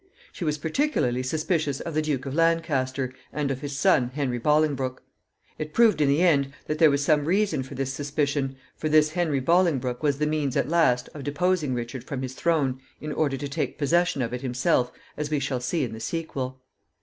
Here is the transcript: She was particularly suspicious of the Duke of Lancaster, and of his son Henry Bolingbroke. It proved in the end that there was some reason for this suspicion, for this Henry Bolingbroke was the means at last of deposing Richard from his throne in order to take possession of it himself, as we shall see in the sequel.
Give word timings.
She 0.31 0.43
was 0.43 0.57
particularly 0.57 1.21
suspicious 1.21 1.79
of 1.79 1.93
the 1.93 2.01
Duke 2.01 2.25
of 2.25 2.33
Lancaster, 2.33 3.13
and 3.31 3.51
of 3.51 3.61
his 3.61 3.77
son 3.77 4.07
Henry 4.15 4.39
Bolingbroke. 4.39 5.03
It 5.59 5.75
proved 5.75 6.01
in 6.01 6.09
the 6.09 6.23
end 6.23 6.51
that 6.65 6.79
there 6.79 6.89
was 6.89 7.05
some 7.05 7.25
reason 7.25 7.61
for 7.61 7.75
this 7.75 7.93
suspicion, 7.93 8.55
for 8.75 8.89
this 8.89 9.11
Henry 9.11 9.39
Bolingbroke 9.39 10.01
was 10.01 10.17
the 10.17 10.25
means 10.25 10.57
at 10.57 10.67
last 10.67 11.07
of 11.13 11.23
deposing 11.23 11.75
Richard 11.75 12.03
from 12.03 12.23
his 12.23 12.33
throne 12.33 12.81
in 12.99 13.11
order 13.13 13.37
to 13.37 13.47
take 13.47 13.77
possession 13.77 14.23
of 14.23 14.33
it 14.33 14.41
himself, 14.41 14.91
as 15.17 15.29
we 15.29 15.37
shall 15.39 15.59
see 15.59 15.83
in 15.83 15.93
the 15.93 15.99
sequel. 15.99 16.63